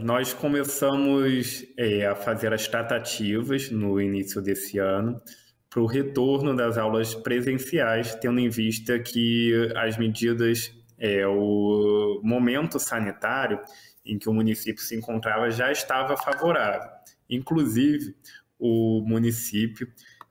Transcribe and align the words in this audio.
Nós 0.00 0.32
começamos 0.32 1.66
é, 1.76 2.06
a 2.06 2.14
fazer 2.14 2.52
as 2.54 2.68
tratativas 2.68 3.68
no 3.68 4.00
início 4.00 4.40
desse 4.40 4.78
ano 4.78 5.20
para 5.68 5.80
o 5.80 5.86
retorno 5.86 6.54
das 6.54 6.78
aulas 6.78 7.16
presenciais, 7.16 8.14
tendo 8.14 8.38
em 8.38 8.48
vista 8.48 8.96
que 9.00 9.52
as 9.74 9.98
medidas, 9.98 10.72
é, 10.96 11.26
o 11.26 12.20
momento 12.22 12.78
sanitário 12.78 13.60
em 14.06 14.16
que 14.18 14.28
o 14.28 14.32
município 14.32 14.80
se 14.80 14.96
encontrava 14.96 15.50
já 15.50 15.72
estava 15.72 16.16
favorável. 16.16 16.88
Inclusive, 17.28 18.14
o 18.56 19.02
município 19.04 19.88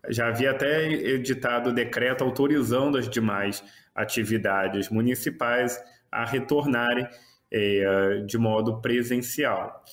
já 0.08 0.30
havia 0.30 0.52
até 0.52 0.90
editado 0.90 1.74
decreto 1.74 2.24
autorizando 2.24 2.98
as 2.98 3.10
demais 3.10 3.62
atividades 3.94 4.90
municipais 4.90 5.78
a 6.10 6.24
retornarem 6.24 7.06
é, 7.52 8.24
de 8.26 8.38
modo 8.38 8.82
presencial. 8.82 9.84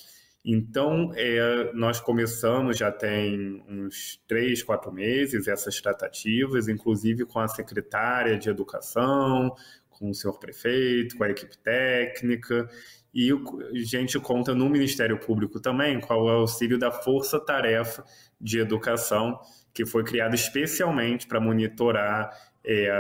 Então, 0.45 1.11
é, 1.17 1.73
nós 1.73 2.01
começamos 2.01 2.77
já 2.77 2.93
tem 2.93 3.65
uns 3.67 4.21
três, 4.29 4.63
quatro 4.63 4.93
meses 4.93 5.49
essas 5.49 5.81
tratativas, 5.81 6.69
inclusive 6.69 7.25
com 7.25 7.39
a 7.39 7.49
secretária 7.49 8.37
de 8.37 8.51
Educação, 8.51 9.55
com 9.89 10.11
o 10.11 10.15
senhor 10.15 10.39
prefeito, 10.39 11.17
com 11.17 11.25
a 11.25 11.31
equipe 11.31 11.57
técnica, 11.59 12.69
e 13.15 13.31
a 13.33 13.85
gente 13.85 14.19
conta 14.19 14.55
no 14.55 14.69
Ministério 14.69 15.19
Público 15.19 15.61
também 15.61 16.01
com 16.01 16.15
o 16.15 16.29
auxílio 16.29 16.77
da 16.77 16.91
Força 16.91 17.39
Tarefa 17.39 18.05
de 18.41 18.59
Educação, 18.59 19.39
que 19.73 19.87
foi 19.87 20.03
criada 20.03 20.35
especialmente 20.35 21.27
para 21.27 21.41
monitorar 21.41 22.31
é, 22.67 22.91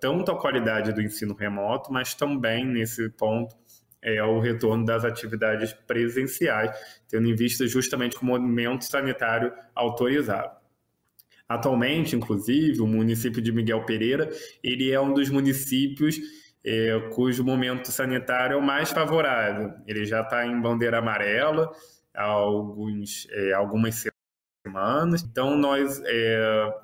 tanto 0.00 0.30
a 0.30 0.38
qualidade 0.38 0.92
do 0.92 1.00
ensino 1.00 1.34
remoto, 1.34 1.92
mas 1.92 2.14
também, 2.14 2.66
nesse 2.66 3.08
ponto, 3.10 3.56
é, 4.02 4.22
o 4.22 4.38
retorno 4.38 4.84
das 4.84 5.04
atividades 5.04 5.72
presenciais, 5.72 6.70
tendo 7.08 7.28
em 7.28 7.34
vista 7.34 7.66
justamente 7.66 8.16
o 8.20 8.24
momento 8.24 8.84
sanitário 8.84 9.52
autorizado. 9.74 10.56
Atualmente, 11.48 12.16
inclusive, 12.16 12.80
o 12.80 12.86
município 12.86 13.40
de 13.40 13.52
Miguel 13.52 13.84
Pereira, 13.84 14.28
ele 14.62 14.90
é 14.90 15.00
um 15.00 15.12
dos 15.12 15.30
municípios 15.30 16.18
é, 16.64 16.98
cujo 17.14 17.44
momento 17.44 17.92
sanitário 17.92 18.54
é 18.54 18.56
o 18.56 18.62
mais 18.62 18.90
favorável. 18.90 19.72
Ele 19.86 20.04
já 20.04 20.22
está 20.22 20.44
em 20.44 20.60
bandeira 20.60 20.98
amarela 20.98 21.70
há 22.12 22.24
alguns, 22.24 23.28
é, 23.30 23.52
algumas 23.52 23.94
semanas. 23.94 24.15
Então, 25.22 25.56
nós 25.56 26.02
é, 26.04 26.74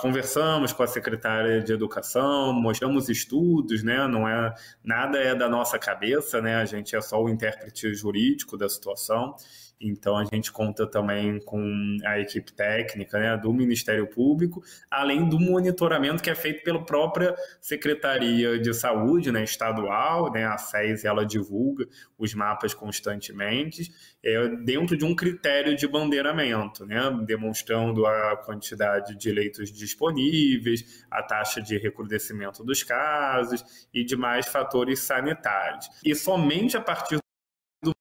conversamos 0.00 0.72
com 0.72 0.82
a 0.82 0.86
secretária 0.86 1.62
de 1.62 1.72
Educação, 1.72 2.52
mostramos 2.52 3.08
estudos, 3.08 3.84
né? 3.84 4.08
Não 4.08 4.28
é 4.28 4.52
nada 4.82 5.18
é 5.18 5.34
da 5.34 5.48
nossa 5.48 5.78
cabeça, 5.78 6.40
né? 6.40 6.56
A 6.56 6.64
gente 6.64 6.96
é 6.96 7.00
só 7.00 7.22
o 7.22 7.28
intérprete 7.28 7.94
jurídico 7.94 8.56
da 8.56 8.68
situação. 8.68 9.36
Então 9.80 10.16
a 10.16 10.24
gente 10.24 10.50
conta 10.50 10.86
também 10.86 11.38
com 11.40 11.98
a 12.04 12.18
equipe 12.18 12.52
técnica 12.52 13.18
né, 13.18 13.36
do 13.36 13.52
Ministério 13.52 14.06
Público, 14.06 14.62
além 14.90 15.28
do 15.28 15.38
monitoramento 15.38 16.22
que 16.22 16.30
é 16.30 16.34
feito 16.34 16.64
pela 16.64 16.84
própria 16.84 17.34
Secretaria 17.60 18.58
de 18.58 18.72
Saúde 18.72 19.30
né, 19.30 19.44
estadual, 19.44 20.32
né, 20.32 20.46
a 20.46 20.56
SES 20.56 21.04
ela 21.04 21.26
divulga 21.26 21.86
os 22.18 22.34
mapas 22.34 22.72
constantemente, 22.72 23.92
é, 24.24 24.48
dentro 24.64 24.96
de 24.96 25.04
um 25.04 25.14
critério 25.14 25.76
de 25.76 25.86
bandeiramento, 25.86 26.86
né, 26.86 27.00
demonstrando 27.26 28.06
a 28.06 28.36
quantidade 28.36 29.14
de 29.16 29.30
leitos 29.30 29.70
disponíveis, 29.70 31.04
a 31.10 31.22
taxa 31.22 31.60
de 31.60 31.76
recrudescimento 31.76 32.64
dos 32.64 32.82
casos 32.82 33.62
e 33.92 34.04
demais 34.04 34.46
fatores 34.48 35.00
sanitários. 35.00 35.88
E 36.02 36.14
somente 36.14 36.76
a 36.76 36.80
partir 36.80 37.18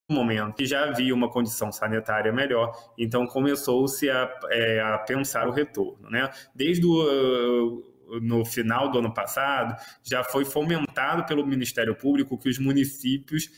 momento 0.09 0.55
que 0.55 0.65
já 0.65 0.85
havia 0.85 1.13
uma 1.13 1.29
condição 1.29 1.71
sanitária 1.71 2.31
melhor, 2.31 2.71
então 2.97 3.25
começou-se 3.25 4.09
a, 4.09 4.29
é, 4.51 4.79
a, 4.79 4.99
pensar 4.99 5.47
o 5.47 5.51
retorno. 5.51 6.09
Né? 6.09 6.29
Desde 6.53 6.85
o, 6.85 6.91
uh, 6.91 8.19
no 8.21 8.45
final 8.45 8.91
do 8.91 8.99
ano 8.99 9.13
passado, 9.13 9.75
já 10.03 10.23
foi 10.23 10.45
fomentado 10.45 11.25
pelo 11.25 11.45
Ministério 11.45 11.95
Público 11.95 12.37
que 12.37 12.49
os 12.49 12.59
municípios 12.59 13.49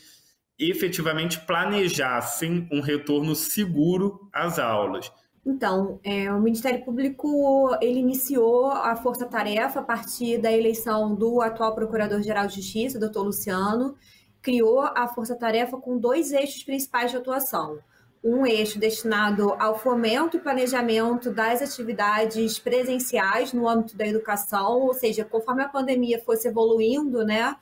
efetivamente 0.58 1.38
planejassem 1.40 2.66
um 2.72 2.80
retorno 2.80 3.34
seguro 3.34 4.28
às 4.32 4.58
aulas. 4.58 5.12
Então, 5.46 6.00
é, 6.02 6.30
o 6.32 6.40
Ministério 6.40 6.84
Público 6.84 7.70
ele 7.80 8.00
iniciou 8.00 8.66
a 8.66 8.96
força-tarefa 8.96 9.80
a 9.80 9.82
partir 9.82 10.38
da 10.38 10.52
eleição 10.52 11.14
do 11.14 11.40
atual 11.40 11.74
Procurador-Geral 11.74 12.46
de 12.48 12.56
Justiça, 12.56 12.98
doutor 12.98 13.22
Luciano, 13.22 13.94
criou 14.48 14.80
a 14.80 15.06
Força 15.06 15.36
Tarefa 15.36 15.76
com 15.76 15.98
dois 15.98 16.32
eixos 16.32 16.62
principais 16.62 17.10
de 17.10 17.18
atuação. 17.18 17.80
Um 18.24 18.46
eixo 18.46 18.78
destinado 18.78 19.52
ao 19.58 19.78
fomento 19.78 20.38
e 20.38 20.40
planejamento 20.40 21.30
das 21.30 21.60
atividades 21.60 22.58
presenciais 22.58 23.52
no 23.52 23.68
âmbito 23.68 23.94
da 23.94 24.06
educação, 24.06 24.80
ou 24.80 24.94
seja, 24.94 25.22
conforme 25.22 25.62
a 25.62 25.68
pandemia 25.68 26.18
fosse 26.18 26.48
evoluindo, 26.48 27.22
né, 27.26 27.54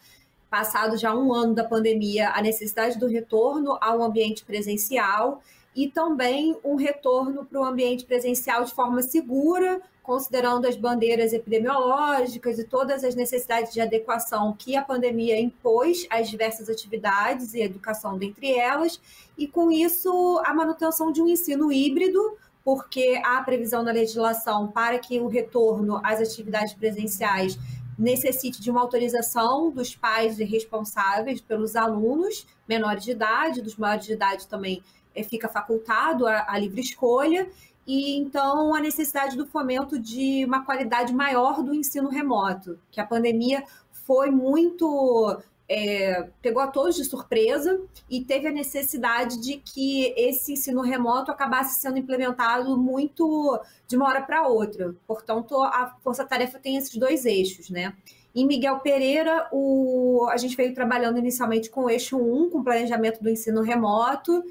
passado 0.48 0.96
já 0.96 1.12
um 1.12 1.34
ano 1.34 1.56
da 1.56 1.64
pandemia, 1.64 2.30
a 2.30 2.40
necessidade 2.40 2.96
do 3.00 3.08
retorno 3.08 3.76
ao 3.80 4.00
ambiente 4.00 4.44
presencial 4.44 5.42
e 5.76 5.86
também 5.88 6.56
um 6.64 6.74
retorno 6.74 7.44
para 7.44 7.60
o 7.60 7.64
ambiente 7.64 8.06
presencial 8.06 8.64
de 8.64 8.72
forma 8.72 9.02
segura, 9.02 9.82
considerando 10.02 10.66
as 10.66 10.74
bandeiras 10.74 11.34
epidemiológicas 11.34 12.58
e 12.58 12.64
todas 12.64 13.04
as 13.04 13.14
necessidades 13.14 13.74
de 13.74 13.80
adequação 13.82 14.54
que 14.58 14.74
a 14.74 14.82
pandemia 14.82 15.38
impôs 15.38 16.06
às 16.08 16.30
diversas 16.30 16.70
atividades 16.70 17.52
e 17.52 17.60
educação 17.60 18.16
dentre 18.16 18.54
elas, 18.54 18.98
e 19.36 19.46
com 19.46 19.70
isso 19.70 20.40
a 20.46 20.54
manutenção 20.54 21.12
de 21.12 21.20
um 21.20 21.28
ensino 21.28 21.70
híbrido, 21.70 22.38
porque 22.64 23.20
há 23.22 23.42
previsão 23.42 23.82
na 23.82 23.92
legislação 23.92 24.68
para 24.68 24.98
que 24.98 25.20
o 25.20 25.28
retorno 25.28 26.00
às 26.02 26.20
atividades 26.20 26.72
presenciais 26.72 27.58
necessite 27.98 28.62
de 28.62 28.70
uma 28.70 28.80
autorização 28.80 29.70
dos 29.70 29.94
pais 29.94 30.38
responsáveis 30.38 31.40
pelos 31.40 31.76
alunos 31.76 32.46
menores 32.68 33.04
de 33.04 33.10
idade, 33.10 33.62
dos 33.62 33.76
maiores 33.76 34.06
de 34.06 34.12
idade 34.12 34.46
também 34.46 34.82
fica 35.24 35.48
facultado 35.48 36.26
a, 36.26 36.46
a 36.48 36.58
livre 36.58 36.80
escolha, 36.80 37.48
e 37.86 38.16
então 38.16 38.74
a 38.74 38.80
necessidade 38.80 39.36
do 39.36 39.46
fomento 39.46 39.98
de 39.98 40.44
uma 40.44 40.64
qualidade 40.64 41.14
maior 41.14 41.62
do 41.62 41.72
ensino 41.74 42.08
remoto, 42.08 42.78
que 42.90 43.00
a 43.00 43.06
pandemia 43.06 43.62
foi 43.92 44.30
muito 44.30 45.40
é, 45.68 46.28
pegou 46.40 46.62
a 46.62 46.68
todos 46.68 46.94
de 46.94 47.04
surpresa 47.04 47.80
e 48.08 48.24
teve 48.24 48.46
a 48.46 48.52
necessidade 48.52 49.40
de 49.40 49.56
que 49.56 50.14
esse 50.16 50.52
ensino 50.52 50.80
remoto 50.80 51.30
acabasse 51.30 51.80
sendo 51.80 51.98
implementado 51.98 52.78
muito 52.78 53.60
de 53.86 53.96
uma 53.96 54.06
hora 54.06 54.22
para 54.22 54.46
outra. 54.46 54.94
Portanto, 55.06 55.60
a 55.60 55.96
força-tarefa 56.02 56.58
tem 56.58 56.76
esses 56.76 56.96
dois 56.96 57.24
eixos, 57.24 57.68
né? 57.68 57.94
Em 58.34 58.46
Miguel 58.46 58.78
Pereira, 58.80 59.48
o, 59.50 60.28
a 60.30 60.36
gente 60.36 60.56
veio 60.56 60.74
trabalhando 60.74 61.18
inicialmente 61.18 61.70
com 61.70 61.84
o 61.84 61.90
eixo 61.90 62.18
1, 62.18 62.50
com 62.50 62.62
planejamento 62.62 63.22
do 63.22 63.30
ensino 63.30 63.62
remoto, 63.62 64.44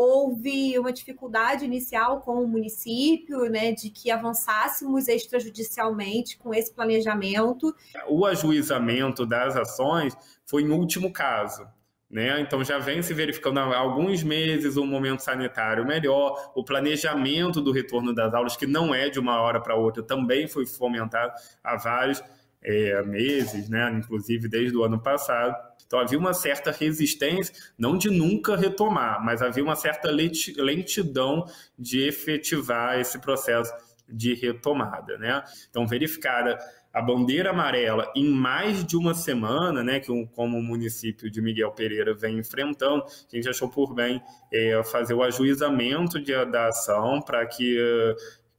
houve 0.00 0.78
uma 0.78 0.94
dificuldade 0.94 1.66
inicial 1.66 2.22
com 2.22 2.42
o 2.42 2.48
município, 2.48 3.50
né, 3.50 3.72
de 3.72 3.90
que 3.90 4.10
avançássemos 4.10 5.08
extrajudicialmente 5.08 6.38
com 6.38 6.54
esse 6.54 6.72
planejamento. 6.72 7.74
O 8.08 8.24
ajuizamento 8.24 9.26
das 9.26 9.58
ações 9.58 10.16
foi 10.46 10.62
em 10.62 10.70
último 10.70 11.12
caso. 11.12 11.68
Né? 12.10 12.40
Então 12.40 12.64
já 12.64 12.78
vem 12.78 13.02
se 13.02 13.12
verificando 13.12 13.60
há 13.60 13.76
alguns 13.76 14.22
meses 14.22 14.78
um 14.78 14.86
momento 14.86 15.20
sanitário 15.20 15.86
melhor, 15.86 16.50
o 16.56 16.64
planejamento 16.64 17.60
do 17.60 17.70
retorno 17.70 18.14
das 18.14 18.32
aulas, 18.32 18.56
que 18.56 18.66
não 18.66 18.94
é 18.94 19.10
de 19.10 19.20
uma 19.20 19.38
hora 19.42 19.60
para 19.60 19.76
outra, 19.76 20.02
também 20.02 20.48
foi 20.48 20.64
fomentado 20.64 21.30
há 21.62 21.76
vários 21.76 22.20
é, 22.62 23.02
meses, 23.02 23.68
né? 23.68 23.90
inclusive 23.92 24.48
desde 24.48 24.76
o 24.76 24.84
ano 24.84 25.00
passado. 25.00 25.54
Então 25.86 25.98
havia 25.98 26.18
uma 26.18 26.32
certa 26.32 26.70
resistência, 26.70 27.52
não 27.76 27.98
de 27.98 28.10
nunca 28.10 28.54
retomar, 28.54 29.24
mas 29.24 29.42
havia 29.42 29.64
uma 29.64 29.74
certa 29.74 30.08
lentidão 30.08 31.44
de 31.76 32.06
efetivar 32.06 32.98
esse 33.00 33.18
processo 33.18 33.72
de 34.08 34.34
retomada, 34.34 35.18
né? 35.18 35.42
Então 35.68 35.86
verificada 35.86 36.58
a 36.92 37.00
bandeira 37.00 37.50
amarela 37.50 38.10
em 38.16 38.28
mais 38.28 38.84
de 38.84 38.96
uma 38.96 39.14
semana, 39.14 39.82
né, 39.82 40.00
que 40.00 40.10
um, 40.10 40.26
como 40.26 40.58
o 40.58 40.62
município 40.62 41.30
de 41.30 41.40
Miguel 41.40 41.70
Pereira 41.70 42.14
vem 42.14 42.38
enfrentando, 42.38 43.04
a 43.04 43.36
gente 43.36 43.48
achou 43.48 43.68
por 43.68 43.94
bem 43.94 44.20
é, 44.52 44.82
fazer 44.82 45.14
o 45.14 45.22
ajuizamento 45.22 46.20
de, 46.20 46.32
da 46.46 46.68
ação 46.68 47.22
para 47.22 47.46
que 47.46 47.78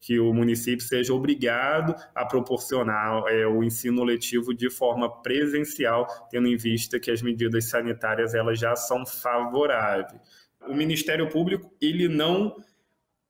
que 0.01 0.19
o 0.19 0.33
município 0.33 0.83
seja 0.83 1.13
obrigado 1.13 1.95
a 2.15 2.25
proporcionar 2.25 3.23
é, 3.27 3.45
o 3.45 3.63
ensino 3.63 4.03
letivo 4.03 4.51
de 4.51 4.67
forma 4.69 5.21
presencial, 5.21 6.07
tendo 6.31 6.47
em 6.47 6.57
vista 6.57 6.99
que 6.99 7.11
as 7.11 7.21
medidas 7.21 7.65
sanitárias 7.69 8.33
elas 8.33 8.59
já 8.59 8.75
são 8.75 9.05
favoráveis. 9.05 10.19
O 10.67 10.73
Ministério 10.73 11.29
Público 11.29 11.71
ele 11.79 12.07
não 12.07 12.55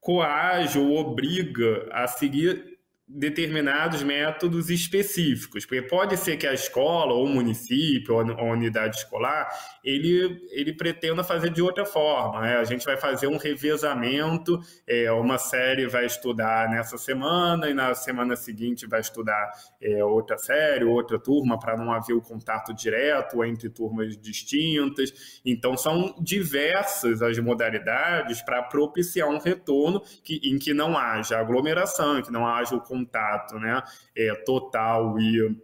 coage 0.00 0.78
ou 0.78 0.96
obriga 0.96 1.88
a 1.92 2.08
seguir 2.08 2.71
determinados 3.14 4.02
métodos 4.02 4.70
específicos, 4.70 5.66
porque 5.66 5.82
pode 5.82 6.16
ser 6.16 6.36
que 6.36 6.46
a 6.46 6.54
escola, 6.54 7.12
ou 7.12 7.26
o 7.26 7.28
município, 7.28 8.14
ou 8.14 8.20
a 8.20 8.42
unidade 8.44 8.96
escolar, 8.96 9.48
ele, 9.84 10.40
ele 10.50 10.72
pretenda 10.72 11.22
fazer 11.22 11.50
de 11.50 11.60
outra 11.60 11.84
forma. 11.84 12.40
Né? 12.40 12.56
A 12.56 12.64
gente 12.64 12.84
vai 12.84 12.96
fazer 12.96 13.26
um 13.26 13.36
revezamento, 13.36 14.58
é, 14.86 15.12
uma 15.12 15.36
série 15.36 15.86
vai 15.86 16.06
estudar 16.06 16.70
nessa 16.70 16.96
semana 16.96 17.68
e 17.68 17.74
na 17.74 17.94
semana 17.94 18.34
seguinte 18.34 18.86
vai 18.86 19.00
estudar 19.00 19.50
é, 19.80 20.02
outra 20.02 20.38
série, 20.38 20.84
outra 20.84 21.18
turma, 21.18 21.58
para 21.58 21.76
não 21.76 21.92
haver 21.92 22.14
o 22.14 22.22
contato 22.22 22.72
direto 22.72 23.44
entre 23.44 23.68
turmas 23.68 24.16
distintas. 24.16 25.40
Então, 25.44 25.76
são 25.76 26.14
diversas 26.20 27.20
as 27.20 27.38
modalidades 27.38 28.40
para 28.42 28.62
propiciar 28.62 29.28
um 29.28 29.38
retorno 29.38 30.00
que, 30.24 30.40
em 30.42 30.58
que 30.58 30.72
não 30.72 30.96
haja 30.96 31.38
aglomeração, 31.38 32.22
que 32.22 32.32
não 32.32 32.46
haja 32.46 32.74
o 32.74 32.80
contato 33.02 33.58
né, 33.58 33.82
é, 34.16 34.34
total 34.44 35.18
e, 35.18 35.56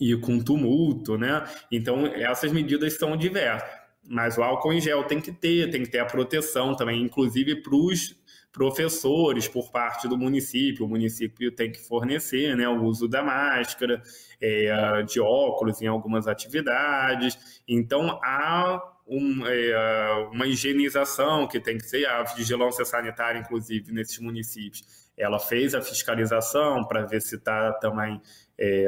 e 0.00 0.16
com 0.16 0.38
tumulto. 0.42 1.16
Né? 1.18 1.44
Então, 1.70 2.06
essas 2.06 2.52
medidas 2.52 2.94
são 2.94 3.16
diversas. 3.16 3.84
Mas 4.06 4.36
o 4.36 4.42
álcool 4.42 4.72
em 4.72 4.80
gel 4.80 5.04
tem 5.04 5.20
que 5.20 5.32
ter, 5.32 5.70
tem 5.70 5.82
que 5.82 5.90
ter 5.90 5.98
a 5.98 6.04
proteção 6.04 6.76
também, 6.76 7.02
inclusive 7.02 7.62
para 7.62 7.74
os 7.74 8.14
professores 8.52 9.48
por 9.48 9.70
parte 9.72 10.06
do 10.06 10.16
município. 10.16 10.84
O 10.84 10.88
município 10.88 11.50
tem 11.50 11.72
que 11.72 11.80
fornecer 11.80 12.54
né, 12.54 12.68
o 12.68 12.82
uso 12.84 13.08
da 13.08 13.22
máscara, 13.22 14.02
é, 14.40 15.02
de 15.02 15.20
óculos 15.20 15.80
em 15.80 15.86
algumas 15.86 16.28
atividades. 16.28 17.62
Então, 17.66 18.20
há 18.22 18.80
um, 19.06 19.46
é, 19.46 20.28
uma 20.32 20.46
higienização 20.46 21.48
que 21.48 21.58
tem 21.58 21.78
que 21.78 21.88
ser, 21.88 22.06
a 22.06 22.22
vigilância 22.22 22.84
sanitária, 22.84 23.38
inclusive, 23.38 23.90
nesses 23.90 24.18
municípios 24.18 25.03
ela 25.16 25.38
fez 25.38 25.74
a 25.74 25.82
fiscalização 25.82 26.84
para 26.84 27.04
ver 27.06 27.20
se 27.22 27.36
está 27.36 27.72
também, 27.74 28.20
é, 28.58 28.86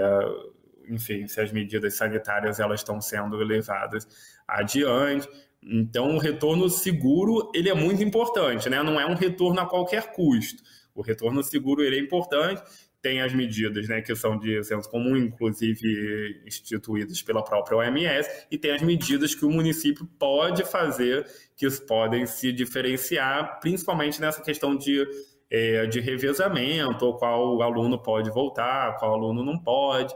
enfim, 0.88 1.26
se 1.26 1.40
as 1.40 1.52
medidas 1.52 1.96
sanitárias 1.96 2.58
elas 2.61 2.81
estão 2.81 3.00
sendo 3.00 3.37
levadas 3.37 4.06
adiante. 4.46 5.28
Então, 5.62 6.17
o 6.17 6.19
retorno 6.19 6.69
seguro 6.69 7.50
ele 7.55 7.69
é 7.69 7.75
muito 7.75 8.02
importante, 8.02 8.69
né? 8.69 8.82
Não 8.82 9.00
é 9.00 9.06
um 9.06 9.14
retorno 9.14 9.61
a 9.61 9.67
qualquer 9.67 10.12
custo. 10.12 10.62
O 10.94 11.02
retorno 11.02 11.43
seguro 11.43 11.82
ele 11.82 11.96
é 11.96 12.00
importante. 12.00 12.62
Tem 13.02 13.20
as 13.20 13.32
medidas, 13.32 13.88
né, 13.88 14.00
que 14.00 14.17
são 14.17 14.37
de 14.37 14.64
senso 14.64 14.90
comum, 14.90 15.17
inclusive 15.17 16.43
instituídas 16.44 17.23
pela 17.23 17.44
própria 17.44 17.76
OMS, 17.76 18.28
e 18.50 18.58
tem 18.58 18.73
as 18.73 18.82
medidas 18.82 19.32
que 19.32 19.44
o 19.44 19.50
município 19.50 20.05
pode 20.19 20.64
fazer, 20.64 21.25
que 21.55 21.70
podem 21.82 22.26
se 22.26 22.50
diferenciar, 22.50 23.61
principalmente 23.61 24.20
nessa 24.20 24.43
questão 24.43 24.75
de 24.75 25.06
é, 25.51 25.87
de 25.87 26.01
revezamento, 26.01 27.05
ou 27.05 27.17
qual 27.17 27.63
aluno 27.63 27.99
pode 27.99 28.31
voltar, 28.31 28.97
qual 28.97 29.15
aluno 29.15 29.45
não 29.45 29.59
pode. 29.59 30.15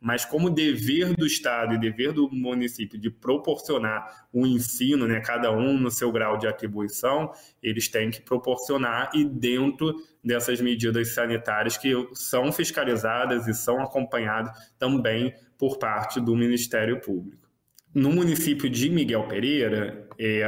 Mas 0.00 0.24
como 0.24 0.50
dever 0.50 1.14
do 1.14 1.24
Estado 1.24 1.74
e 1.74 1.78
dever 1.78 2.12
do 2.12 2.28
município 2.28 2.98
de 2.98 3.08
proporcionar 3.08 4.26
o 4.32 4.44
ensino, 4.44 5.06
né, 5.06 5.20
cada 5.20 5.52
um 5.52 5.78
no 5.78 5.92
seu 5.92 6.10
grau 6.10 6.36
de 6.36 6.48
atribuição, 6.48 7.30
eles 7.62 7.86
têm 7.86 8.10
que 8.10 8.20
proporcionar 8.20 9.12
e 9.14 9.24
dentro 9.24 9.94
dessas 10.24 10.60
medidas 10.60 11.14
sanitárias 11.14 11.76
que 11.76 11.92
são 12.14 12.50
fiscalizadas 12.50 13.46
e 13.46 13.54
são 13.54 13.80
acompanhadas 13.80 14.52
também 14.76 15.32
por 15.56 15.78
parte 15.78 16.20
do 16.20 16.34
Ministério 16.34 17.00
Público. 17.00 17.48
No 17.94 18.10
município 18.10 18.68
de 18.68 18.90
Miguel 18.90 19.28
Pereira, 19.28 20.08
é, 20.18 20.42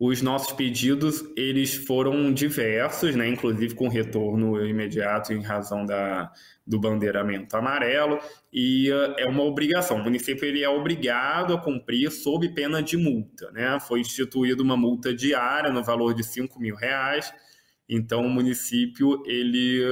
os 0.00 0.22
nossos 0.22 0.52
pedidos 0.52 1.22
eles 1.36 1.74
foram 1.74 2.32
diversos, 2.32 3.14
né, 3.14 3.28
inclusive 3.28 3.74
com 3.74 3.86
retorno 3.86 4.64
imediato 4.64 5.34
em 5.34 5.42
razão 5.42 5.84
da, 5.84 6.32
do 6.66 6.80
bandeiramento 6.80 7.54
amarelo, 7.54 8.18
e 8.50 8.90
uh, 8.90 9.14
é 9.18 9.26
uma 9.26 9.42
obrigação. 9.42 9.98
O 9.98 10.02
município 10.02 10.46
ele 10.46 10.64
é 10.64 10.68
obrigado 10.70 11.52
a 11.52 11.60
cumprir 11.60 12.10
sob 12.10 12.48
pena 12.54 12.82
de 12.82 12.96
multa. 12.96 13.50
Né? 13.52 13.78
Foi 13.78 14.00
instituída 14.00 14.62
uma 14.62 14.74
multa 14.74 15.12
diária 15.12 15.70
no 15.70 15.84
valor 15.84 16.14
de 16.14 16.24
5 16.24 16.58
mil 16.58 16.76
reais, 16.76 17.30
então 17.86 18.22
o 18.22 18.30
município 18.30 19.22
ele. 19.26 19.84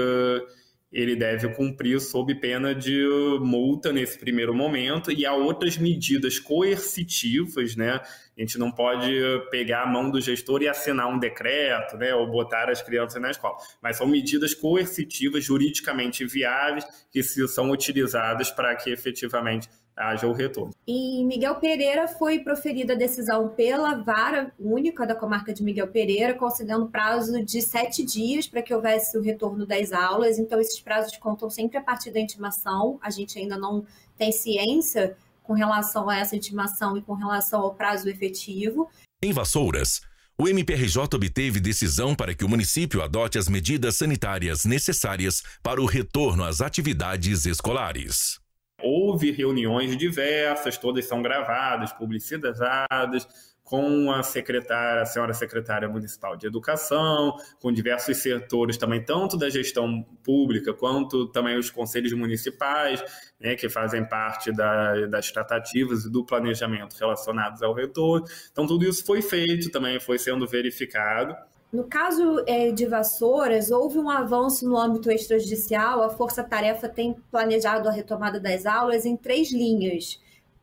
Ele 0.91 1.15
deve 1.15 1.49
cumprir 1.55 2.01
sob 2.01 2.35
pena 2.35 2.75
de 2.75 3.07
multa 3.41 3.93
nesse 3.93 4.19
primeiro 4.19 4.55
momento. 4.55 5.13
E 5.13 5.27
há 5.27 5.35
outras 5.35 5.77
medidas 5.77 6.39
coercitivas, 6.39 7.77
né? 7.77 8.01
A 8.37 8.41
gente 8.41 8.59
não 8.59 8.71
pode 8.71 9.13
pegar 9.51 9.83
a 9.83 9.87
mão 9.87 10.11
do 10.11 10.21
gestor 10.21 10.63
e 10.63 10.69
assinar 10.69 11.09
um 11.09 11.19
decreto, 11.19 11.97
né, 11.97 12.15
ou 12.15 12.31
botar 12.31 12.71
as 12.71 12.81
crianças 12.81 13.21
na 13.21 13.33
escola, 13.33 13.57
mas 13.83 13.97
são 13.97 14.07
medidas 14.07 14.55
coercitivas 14.55 15.45
juridicamente 15.45 16.25
viáveis 16.25 16.85
que 17.11 17.21
são 17.23 17.71
utilizadas 17.71 18.49
para 18.51 18.77
que 18.77 18.91
efetivamente 18.91 19.69
haja 19.99 20.27
o 20.27 20.33
retorno. 20.33 20.73
Em 20.87 21.27
Miguel 21.27 21.57
Pereira 21.57 22.07
foi 22.07 22.39
proferida 22.39 22.95
a 22.95 22.97
decisão 22.97 23.49
pela 23.49 23.97
vara 23.97 24.53
única 24.59 25.07
da 25.07 25.15
comarca 25.15 25.53
de 25.53 25.63
Miguel 25.63 25.89
Pereira, 25.89 26.35
concedendo 26.35 26.87
prazo 26.87 27.45
de 27.45 27.61
sete 27.61 28.05
dias 28.05 28.47
para 28.47 28.63
que 28.63 28.73
houvesse 28.73 29.19
o 29.19 29.23
retorno 29.23 29.67
das 29.67 29.93
aulas. 29.93 30.39
Então, 30.39 30.61
esses 30.61 30.81
prazos 30.81 31.17
contam 31.17 31.51
sempre 31.51 31.77
a 31.77 31.83
partir 31.83 32.11
da 32.11 32.21
intimação. 32.21 32.99
A 33.03 33.11
gente 33.11 33.39
ainda 33.39 33.59
não 33.59 33.85
tem 34.17 34.31
ciência 34.31 35.17
com 35.43 35.55
relação 35.55 36.09
a 36.09 36.17
essa 36.17 36.37
intimação 36.37 36.97
e 36.97 37.03
com 37.03 37.15
relação 37.15 37.61
ao 37.63 37.75
prazo 37.75 38.09
efetivo. 38.09 38.89
Em 39.23 39.33
Vassouras, 39.33 40.01
o 40.39 40.47
MPRJ 40.47 41.17
obteve 41.17 41.59
decisão 41.59 42.15
para 42.15 42.33
que 42.35 42.45
o 42.45 42.49
município 42.49 43.03
adote 43.03 43.39
as 43.39 43.49
medidas 43.49 43.97
sanitárias 43.97 44.65
necessárias 44.65 45.43
para 45.63 45.83
o 45.83 45.87
retorno 45.87 46.45
às 46.45 46.61
atividades 46.61 47.45
escolares. 47.45 48.39
Houve 48.81 49.33
reuniões 49.33 49.97
diversas, 49.97 50.79
todas 50.79 51.05
são 51.07 51.21
gravadas, 51.21 51.93
publicizadas, 51.93 53.27
com 53.69 54.11
a 54.11 54.23
secretária, 54.23 55.03
a 55.03 55.05
senhora 55.05 55.35
secretária 55.35 55.87
municipal 55.87 56.35
de 56.39 56.47
educação, 56.47 57.37
com 57.61 57.71
diversos 57.71 58.17
setores 58.17 58.79
também, 58.79 59.05
tanto 59.05 59.37
da 59.37 59.51
gestão 59.51 60.03
pública 60.25 60.73
quanto 60.73 61.27
também 61.29 61.59
os 61.59 61.69
conselhos 61.69 62.15
municipais, 62.15 63.05
né, 63.39 63.57
que 63.57 63.69
fazem 63.69 64.09
parte 64.09 64.51
da, 64.51 65.07
das 65.09 65.31
tratativas 65.31 66.07
e 66.07 66.11
do 66.11 66.25
planejamento 66.25 66.97
relacionados 66.97 67.63
ao 67.63 67.75
retorno. 67.75 68.27
Então, 68.51 68.67
tudo 68.67 68.89
isso 68.89 69.05
foi 69.05 69.21
feito, 69.21 69.71
também 69.71 70.01
foi 70.01 70.19
sendo 70.19 70.47
verificado. 70.47 71.37
No 71.73 71.85
caso 71.85 72.43
é, 72.47 72.71
de 72.71 72.87
Vassouras, 72.87 73.71
houve 73.71 73.99
um 73.99 74.09
avanço 74.09 74.67
no 74.67 74.77
âmbito 74.77 75.11
extrajudicial. 75.11 76.03
A 76.03 76.09
Força 76.09 76.43
Tarefa 76.43 76.89
tem 76.89 77.15
planejado 77.31 77.89
a 77.89 77.93
retomada 77.93 78.41
das 78.41 78.65
aulas 78.65 79.05
em 79.05 79.17
três 79.17 79.53
linhas, 79.53 80.19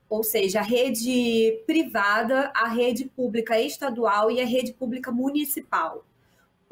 ou 0.10 0.24
seja, 0.24 0.60
a 0.60 0.64
rede 0.64 1.62
privada, 1.68 2.52
a 2.56 2.68
rede 2.68 3.06
pública 3.06 3.60
estadual 3.60 4.32
e 4.32 4.42
a 4.42 4.46
rede 4.46 4.74
pública 4.74 5.12
municipal 5.12 6.04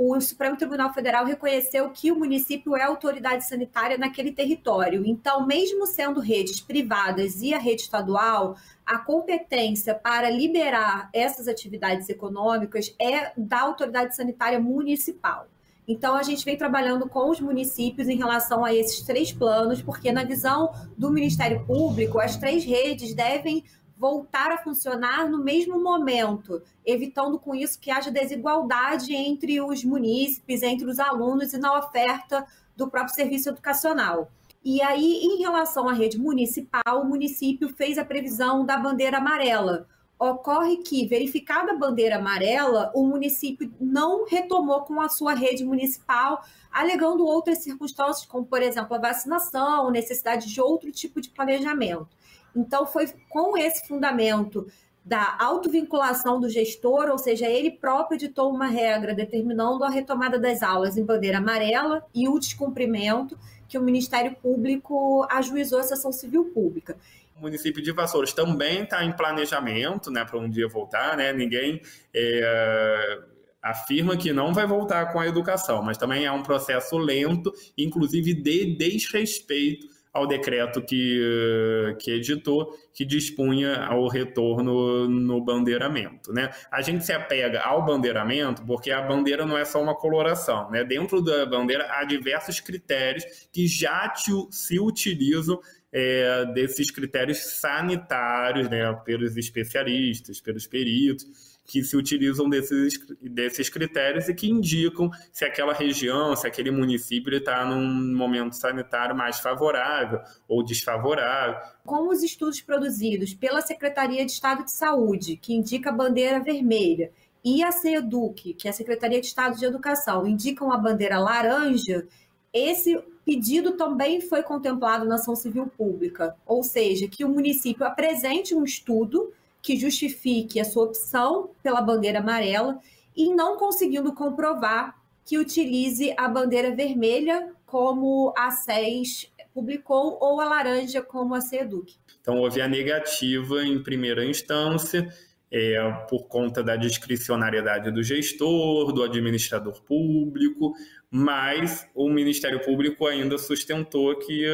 o 0.05 0.19
Supremo 0.19 0.57
Tribunal 0.57 0.93
Federal 0.93 1.25
reconheceu 1.25 1.89
que 1.89 2.12
o 2.12 2.19
município 2.19 2.75
é 2.75 2.83
autoridade 2.83 3.48
sanitária 3.48 3.98
naquele 3.98 4.33
território. 4.33 5.05
Então, 5.05 5.48
mesmo 5.48 5.88
sendo 5.88 6.19
redes 6.19 6.60
privadas 6.60 7.41
e 7.41 7.53
a 7.53 7.57
rede 7.57 7.83
estadual, 7.83 8.57
a 8.86 8.98
competência 8.98 9.95
para 9.95 10.29
liberar 10.29 11.10
essas 11.13 11.48
atividades 11.48 12.10
econômicas 12.10 12.93
é 13.00 13.31
da 13.38 13.62
autoridade 13.62 14.13
sanitária 14.13 14.60
municipal. 14.60 15.48
Então, 15.88 16.15
a 16.15 16.24
gente 16.24 16.43
vem 16.43 16.57
trabalhando 16.57 17.07
com 17.07 17.29
os 17.29 17.39
municípios 17.39 18.10
em 18.10 18.17
relação 18.17 18.65
a 18.65 18.74
esses 18.74 19.01
três 19.03 19.31
planos, 19.31 19.81
porque, 19.81 20.12
na 20.12 20.25
visão 20.25 20.74
do 20.98 21.10
Ministério 21.10 21.65
Público, 21.65 22.19
as 22.19 22.36
três 22.36 22.65
redes 22.65 23.13
devem 23.13 23.63
voltar 24.03 24.51
a 24.51 24.57
funcionar 24.57 25.29
no 25.29 25.41
mesmo 25.41 25.81
momento, 25.81 26.62
evitando 26.86 27.39
com 27.39 27.55
isso 27.55 27.79
que 27.79 27.89
haja 27.89 28.12
desigualdade 28.12 29.15
entre 29.15 29.62
os 29.62 29.81
munícipes, 29.86 30.62
entre 30.62 30.86
os 30.86 31.00
alunos 31.00 31.53
e 31.53 31.57
na 31.57 31.79
oferta 31.79 32.45
do 32.75 32.89
próprio 32.89 33.15
serviço 33.15 33.48
educacional. 33.48 34.29
E 34.62 34.81
aí, 34.81 35.22
em 35.24 35.38
relação 35.38 35.88
à 35.88 35.93
rede 35.93 36.19
municipal, 36.19 37.01
o 37.01 37.05
município 37.05 37.69
fez 37.69 37.98
a 37.98 38.03
previsão 38.03 38.65
da 38.65 38.75
bandeira 38.75 39.19
amarela. 39.19 39.88
Ocorre 40.19 40.77
que, 40.77 41.07
verificada 41.07 41.72
a 41.72 41.77
bandeira 41.77 42.17
amarela, 42.17 42.91
o 42.93 43.05
município 43.05 43.74
não 43.79 44.25
retomou 44.25 44.81
com 44.81 45.00
a 45.00 45.07
sua 45.07 45.33
rede 45.33 45.63
municipal, 45.63 46.43
alegando 46.69 47.25
outras 47.25 47.60
circunstâncias, 47.60 48.25
como, 48.25 48.45
por 48.45 48.62
exemplo, 48.62 48.98
a 48.98 49.00
vacinação, 49.00 49.89
necessidade 49.89 50.53
de 50.53 50.60
outro 50.60 50.91
tipo 50.91 51.22
de 51.22 51.29
planejamento. 51.29 52.10
Então, 52.55 52.86
foi 52.86 53.07
com 53.29 53.57
esse 53.57 53.88
fundamento 53.88 54.67
da 55.05 55.36
autovinculação 55.39 56.39
do 56.39 56.50
gestor, 56.50 57.10
ou 57.10 57.17
seja, 57.17 57.48
ele 57.48 57.72
próprio 57.72 58.15
editou 58.15 58.50
uma 58.50 58.67
regra 58.67 59.13
determinando 59.13 59.83
a 59.83 59.89
retomada 59.89 60.39
das 60.39 60.63
aulas 60.63 60.98
em 60.98 61.03
bandeira 61.03 61.39
amarela 61.39 62.05
e 62.15 62.27
o 62.29 62.39
descumprimento 62.39 63.38
que 63.67 63.77
o 63.77 63.81
Ministério 63.81 64.36
Público 64.41 65.27
ajuizou 65.29 65.79
a 65.79 65.83
sessão 65.83 66.12
civil 66.12 66.45
pública. 66.45 66.95
O 67.36 67.41
município 67.41 67.81
de 67.81 67.91
Vassouras 67.91 68.31
também 68.31 68.83
está 68.83 69.03
em 69.03 69.12
planejamento, 69.12 70.10
né, 70.10 70.24
para 70.24 70.39
um 70.39 70.50
dia 70.50 70.67
voltar, 70.67 71.17
né? 71.17 71.33
Ninguém 71.33 71.81
é, 72.13 73.19
afirma 73.62 74.15
que 74.15 74.31
não 74.31 74.53
vai 74.53 74.67
voltar 74.67 75.12
com 75.12 75.19
a 75.19 75.27
educação, 75.27 75.81
mas 75.81 75.98
também 75.98 76.25
é 76.25 76.31
um 76.31 76.43
processo 76.43 76.98
lento, 76.98 77.51
inclusive 77.77 78.33
de 78.33 78.75
desrespeito 78.75 79.88
ao 80.13 80.27
decreto 80.27 80.79
que, 80.82 81.96
que 82.00 82.12
editou, 82.12 82.77
que 82.93 83.03
dispunha 83.03 83.84
ao 83.84 84.08
retorno 84.08 85.10
no 85.10 85.43
bandeiramento. 85.43 86.32
Né? 86.32 86.51
A 86.72 86.82
gente 86.84 87.03
se 87.03 87.12
apega 87.12 87.62
ao 87.62 87.84
bandeiramento 87.84 88.63
porque 88.63 88.91
a 88.91 89.01
bandeira 89.01 89.43
não 89.43 89.58
é 89.58 89.65
só 89.65 89.82
uma 89.82 89.96
coloração. 89.96 90.70
Né? 90.70 90.84
Dentro 90.84 91.20
da 91.20 91.46
bandeira 91.48 91.88
há 91.89 92.03
diversos 92.03 92.60
critérios 92.60 93.25
que 93.51 93.67
já 93.67 94.08
te, 94.10 94.32
se 94.51 94.79
utilizam 94.79 95.60
é, 95.91 96.46
desses 96.53 96.91
critérios 96.91 97.38
sanitários 97.38 98.70
né, 98.70 98.93
pelos 99.03 99.36
especialistas, 99.36 100.39
pelos 100.39 100.67
peritos 100.67 101.52
que 101.65 101.84
se 101.84 101.96
utilizam 101.96 102.50
desses, 102.50 103.00
desses 103.22 103.70
critérios 103.70 104.27
e 104.27 104.34
que 104.34 104.50
indicam 104.50 105.10
se 105.32 105.46
aquela 105.46 105.74
região, 105.74 106.36
se 106.36 106.46
aquele 106.46 106.72
município 106.72 107.34
está 107.36 107.65
num 107.65 108.15
momento 108.15 108.53
sanitário 108.53 109.15
mais 109.15 109.39
favorável 109.39 110.20
ou 110.48 110.63
desfavorável. 110.63 111.55
Como 111.86 112.12
os 112.12 112.22
estudos 112.22 112.62
produzidos 112.62 113.34
pela 113.34 113.62
Secretaria 113.62 114.25
de 114.25 114.32
Estado 114.32 114.65
de 114.65 114.72
Saúde, 114.72 115.38
que 115.38 115.53
indica 115.53 115.89
a 115.89 115.93
bandeira 115.93 116.39
vermelha, 116.39 117.12
e 117.46 117.62
a 117.62 117.72
CEDUC, 117.72 118.53
que 118.53 118.67
é 118.67 118.72
a 118.72 118.74
Secretaria 118.74 119.20
de 119.20 119.27
Estado 119.27 119.58
de 119.58 119.65
Educação, 119.65 120.25
indicam 120.25 120.72
a 120.72 120.77
bandeira 120.77 121.20
laranja, 121.20 122.08
esse 122.53 122.98
pedido 123.25 123.74
também 123.74 124.22
foi 124.22 124.43
contemplado 124.43 125.05
na 125.05 125.15
ação 125.15 125.36
civil 125.36 125.67
pública, 125.67 126.36
ou 126.46 126.63
seja, 126.63 127.08
que 127.08 127.25
o 127.25 127.29
município 127.29 127.86
apresente 127.86 128.55
um 128.55 128.63
estudo 128.63 129.34
que 129.63 129.77
justifique 129.77 130.60
a 130.60 130.65
sua 130.65 130.84
opção 130.84 131.51
pela 131.63 131.82
bandeira 131.82 132.20
amarela 132.20 132.77
e 133.15 133.34
não 133.34 133.58
conseguindo 133.58 134.13
comprovar 134.13 134.93
que 135.25 135.38
utilize 135.38 136.13
a 136.17 136.27
bandeira 136.27 136.75
vermelha 136.75 137.53
como 137.65 138.34
a 138.38 138.51
SES 138.51 139.32
publicou 139.53 140.17
ou 140.20 140.41
a 140.41 140.46
laranja 140.46 141.01
como 141.01 141.34
a 141.34 141.39
CEDUC. 141.39 141.96
Então 142.20 142.39
houve 142.39 142.62
a 142.62 142.67
negativa 142.67 143.63
em 143.63 143.82
primeira 143.82 144.25
instância 144.25 145.08
é, 145.50 145.79
por 146.10 146.27
conta 146.27 146.62
da 146.62 146.75
discricionariedade 146.75 147.91
do 147.91 148.03
gestor, 148.03 148.91
do 148.91 149.03
administrador 149.03 149.82
público, 149.84 150.74
mas 151.10 151.88
o 151.96 152.10
Ministério 152.10 152.60
Público 152.60 153.05
ainda 153.05 153.38
sustentou 153.38 154.17
que 154.17 154.46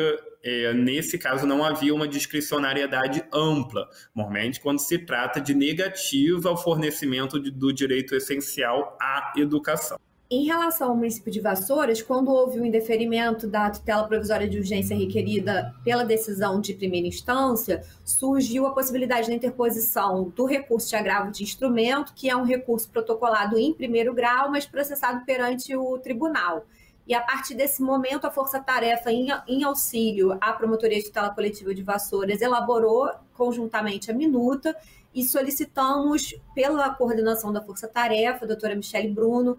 é, 0.44 0.74
nesse 0.74 1.18
caso 1.18 1.46
não 1.46 1.64
havia 1.64 1.94
uma 1.94 2.08
discricionariedade 2.08 3.24
ampla, 3.34 3.88
normalmente 4.16 4.60
quando 4.60 4.80
se 4.80 4.98
trata 4.98 5.42
de 5.42 5.54
negativa 5.54 6.50
ao 6.50 6.58
fornecimento 6.58 7.40
de, 7.40 7.52
do 7.52 7.74
direito 7.74 8.16
essencial 8.16 8.98
à 9.02 9.34
educação. 9.38 10.00
Em 10.32 10.46
relação 10.46 10.90
ao 10.90 10.96
município 10.96 11.32
de 11.32 11.40
Vassouras, 11.40 12.04
quando 12.04 12.30
houve 12.30 12.60
o 12.60 12.66
indeferimento 12.66 13.48
da 13.48 13.72
tutela 13.72 14.08
provisória 14.08 14.48
de 14.48 14.60
urgência 14.60 14.96
requerida 14.96 15.74
pela 15.84 16.04
decisão 16.04 16.62
de 16.62 16.76
primeira 16.76 17.08
instância, 17.08 17.84
surgiu 18.06 18.68
a 18.68 18.72
possibilidade 18.72 19.28
da 19.28 19.34
interposição 19.34 20.32
do 20.36 20.46
recurso 20.46 20.88
de 20.88 20.96
agravo 20.96 21.32
de 21.32 21.42
instrumento, 21.42 22.14
que 22.14 22.30
é 22.30 22.36
um 22.36 22.44
recurso 22.44 22.88
protocolado 22.92 23.58
em 23.58 23.74
primeiro 23.74 24.14
grau, 24.14 24.52
mas 24.52 24.68
processado 24.68 25.26
perante 25.26 25.76
o 25.76 25.98
tribunal. 25.98 26.64
E 27.10 27.14
a 27.16 27.22
partir 27.22 27.56
desse 27.56 27.82
momento, 27.82 28.28
a 28.28 28.30
Força 28.30 28.60
Tarefa, 28.60 29.12
em, 29.12 29.30
em 29.48 29.64
auxílio 29.64 30.38
à 30.40 30.54
Promotoria 30.54 31.00
de 31.00 31.06
Tutela 31.06 31.32
Coletiva 31.32 31.74
de 31.74 31.82
Vassouras, 31.82 32.40
elaborou 32.40 33.10
conjuntamente 33.34 34.12
a 34.12 34.14
minuta 34.14 34.78
e 35.12 35.24
solicitamos, 35.24 36.36
pela 36.54 36.94
coordenação 36.94 37.52
da 37.52 37.64
Força 37.64 37.88
Tarefa, 37.88 38.46
a 38.46 38.48
doutora 38.48 38.76
Michele 38.76 39.08
Bruno, 39.08 39.58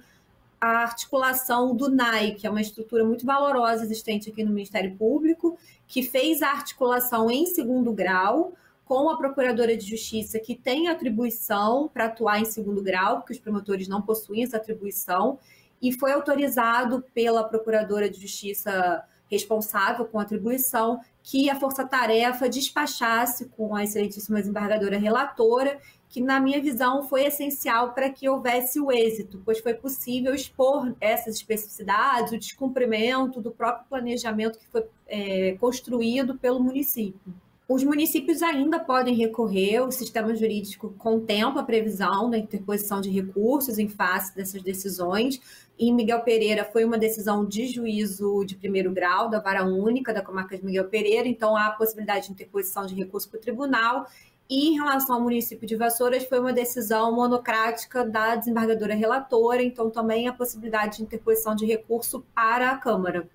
a 0.61 0.83
articulação 0.85 1.75
do 1.75 1.91
NAI, 1.91 2.37
que 2.37 2.47
é 2.47 2.51
uma 2.51 2.61
estrutura 2.61 3.05
muito 3.05 3.27
valorosa 3.27 3.83
existente 3.83 4.31
aqui 4.31 4.45
no 4.45 4.53
Ministério 4.53 4.95
Público, 4.95 5.59
que 5.89 6.05
fez 6.05 6.43
a 6.43 6.53
articulação 6.53 7.29
em 7.29 7.47
segundo 7.47 7.93
grau 7.93 8.53
com 8.85 9.11
a 9.11 9.17
Procuradora 9.17 9.77
de 9.77 9.89
Justiça, 9.89 10.39
que 10.39 10.55
tem 10.55 10.87
atribuição 10.87 11.91
para 11.93 12.05
atuar 12.05 12.39
em 12.39 12.45
segundo 12.45 12.81
grau, 12.81 13.17
porque 13.17 13.33
os 13.33 13.41
promotores 13.41 13.89
não 13.89 14.01
possuem 14.01 14.45
essa 14.45 14.57
atribuição, 14.57 15.37
e 15.81 15.93
foi 15.93 16.13
autorizado 16.13 17.05
pela 17.15 17.45
Procuradora 17.45 18.09
de 18.09 18.21
Justiça 18.21 19.05
responsável 19.31 20.05
com 20.05 20.19
atribuição 20.19 21.01
que 21.23 21.49
a 21.49 21.55
força-tarefa 21.55 22.49
despachasse 22.49 23.49
com 23.57 23.77
a 23.77 23.85
excelentíssima 23.85 24.41
desembargadora 24.41 24.99
relatora 24.99 25.79
que, 26.09 26.21
na 26.21 26.41
minha 26.41 26.61
visão, 26.61 27.05
foi 27.05 27.25
essencial 27.25 27.93
para 27.95 28.11
que 28.11 28.29
houvesse 28.29 28.81
o 28.81 28.91
êxito, 28.91 29.41
pois 29.45 29.61
foi 29.61 29.75
possível 29.75 30.35
expor 30.35 30.93
essas 31.01 31.37
especificidades, 31.37 32.33
o 32.33 32.39
descumprimento 32.39 33.41
do 33.41 33.53
próprio 33.53 33.87
planejamento 33.89 34.59
que 34.59 34.67
foi 34.67 34.85
é, 35.07 35.57
construído 35.61 36.37
pelo 36.37 36.61
município. 36.61 37.33
Os 37.73 37.85
municípios 37.85 38.43
ainda 38.43 38.81
podem 38.81 39.15
recorrer, 39.15 39.79
o 39.79 39.93
sistema 39.93 40.35
jurídico 40.35 40.93
contempla 40.99 41.63
a 41.63 41.65
previsão 41.65 42.29
da 42.29 42.37
interposição 42.37 43.01
de 43.01 43.09
recursos 43.11 43.79
em 43.79 43.89
face 43.89 44.35
dessas 44.35 44.61
decisões. 44.61 45.41
Em 45.79 45.95
Miguel 45.95 46.21
Pereira 46.23 46.65
foi 46.65 46.85
uma 46.85 46.99
decisão 46.99 47.47
de 47.47 47.69
juízo 47.69 48.45
de 48.45 48.57
primeiro 48.57 48.91
grau 48.91 49.31
da 49.31 49.39
vara 49.39 49.65
única 49.65 50.13
da 50.13 50.21
comarca 50.21 50.59
de 50.59 50.65
Miguel 50.65 50.89
Pereira, 50.89 51.29
então 51.29 51.57
há 51.57 51.67
a 51.67 51.71
possibilidade 51.71 52.27
de 52.27 52.33
interposição 52.33 52.87
de 52.87 52.97
recurso 52.97 53.31
para 53.31 53.39
o 53.39 53.41
tribunal 53.41 54.05
e 54.49 54.71
em 54.71 54.75
relação 54.75 55.15
ao 55.15 55.23
município 55.23 55.65
de 55.65 55.77
Vassouras, 55.77 56.25
foi 56.25 56.41
uma 56.41 56.53
decisão 56.53 57.15
monocrática 57.15 58.05
da 58.05 58.35
desembargadora 58.35 58.97
relatora, 58.97 59.63
então 59.63 59.89
também 59.91 60.27
a 60.27 60.33
possibilidade 60.33 60.97
de 60.97 61.05
interposição 61.05 61.55
de 61.55 61.67
recurso 61.67 62.25
para 62.35 62.73
a 62.73 62.77
Câmara. 62.77 63.29